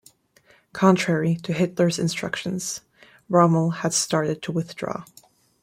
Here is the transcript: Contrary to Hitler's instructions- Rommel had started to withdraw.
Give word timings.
Contrary 0.73 1.35
to 1.43 1.53
Hitler's 1.53 1.99
instructions- 1.99 2.81
Rommel 3.29 3.69
had 3.83 3.93
started 3.93 4.41
to 4.41 4.51
withdraw. 4.51 5.03